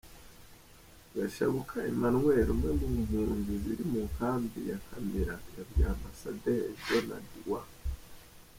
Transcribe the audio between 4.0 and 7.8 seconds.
nkambi ya Nkamira yabwiye Ambasaderi Donadi Wa.